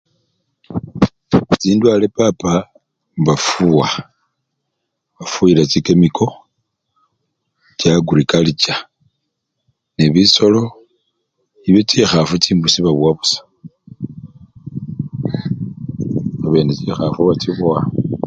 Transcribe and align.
Chindwale 1.59 2.07
papa 2.19 2.51
bafuwa, 3.25 3.89
bafuyila 5.17 5.63
chikemiko, 5.71 6.25
cha 7.79 7.89
agrikacha 7.97 8.75
nebisolo 9.97 10.61
nga 11.67 11.81
chikhafu, 11.89 12.35
chimbusi 12.43 12.79
babowa 12.85 13.11
busa, 13.17 13.39
babene 16.41 16.71
chikhafu 16.77 17.19
bachibowa. 17.27 17.81